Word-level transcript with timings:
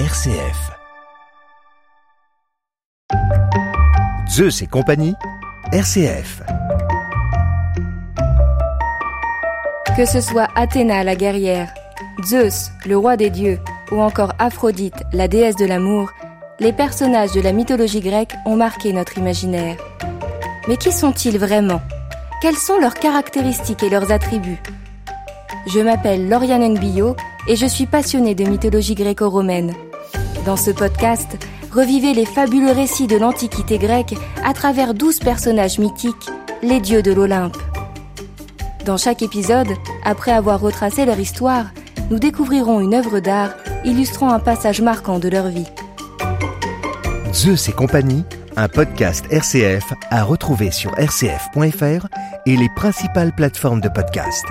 RCF. 0.00 0.72
Zeus 4.28 4.60
et 4.60 4.66
compagnie, 4.66 5.14
RCF. 5.70 6.42
Que 9.96 10.04
ce 10.04 10.20
soit 10.20 10.48
Athéna 10.56 11.04
la 11.04 11.14
guerrière, 11.14 11.72
Zeus, 12.24 12.72
le 12.84 12.98
roi 12.98 13.16
des 13.16 13.30
dieux, 13.30 13.60
ou 13.92 14.00
encore 14.00 14.32
Aphrodite, 14.40 15.00
la 15.12 15.28
déesse 15.28 15.54
de 15.54 15.64
l'amour, 15.64 16.10
les 16.58 16.72
personnages 16.72 17.30
de 17.30 17.40
la 17.40 17.52
mythologie 17.52 18.00
grecque 18.00 18.34
ont 18.46 18.56
marqué 18.56 18.92
notre 18.92 19.16
imaginaire. 19.16 19.76
Mais 20.66 20.76
qui 20.76 20.90
sont-ils 20.90 21.38
vraiment? 21.38 21.80
Quelles 22.42 22.56
sont 22.56 22.80
leurs 22.80 22.94
caractéristiques 22.94 23.84
et 23.84 23.90
leurs 23.90 24.10
attributs? 24.10 24.60
Je 25.68 25.78
m'appelle 25.78 26.28
Lauriane 26.28 26.74
Nguillot 26.74 27.14
et 27.46 27.56
je 27.56 27.66
suis 27.66 27.86
passionnée 27.86 28.34
de 28.34 28.44
mythologie 28.44 28.94
gréco-romaine. 28.94 29.74
Dans 30.46 30.56
ce 30.56 30.70
podcast, 30.70 31.38
revivez 31.72 32.14
les 32.14 32.26
fabuleux 32.26 32.72
récits 32.72 33.06
de 33.06 33.16
l'Antiquité 33.16 33.78
grecque 33.78 34.14
à 34.44 34.52
travers 34.52 34.94
douze 34.94 35.18
personnages 35.18 35.78
mythiques, 35.78 36.30
les 36.62 36.80
dieux 36.80 37.02
de 37.02 37.12
l'Olympe. 37.12 37.56
Dans 38.84 38.96
chaque 38.96 39.22
épisode, 39.22 39.68
après 40.04 40.32
avoir 40.32 40.60
retracé 40.60 41.06
leur 41.06 41.18
histoire, 41.18 41.66
nous 42.10 42.18
découvrirons 42.18 42.80
une 42.80 42.94
œuvre 42.94 43.20
d'art 43.20 43.54
illustrant 43.84 44.30
un 44.30 44.40
passage 44.40 44.80
marquant 44.80 45.18
de 45.18 45.28
leur 45.28 45.48
vie. 45.48 45.66
Zeus 47.32 47.68
et 47.68 47.72
compagnie, 47.72 48.24
un 48.56 48.68
podcast 48.68 49.24
RCF 49.30 49.92
à 50.10 50.22
retrouver 50.22 50.70
sur 50.70 50.92
rcf.fr 50.92 52.06
et 52.46 52.56
les 52.56 52.68
principales 52.76 53.34
plateformes 53.34 53.80
de 53.80 53.88
podcast. 53.88 54.44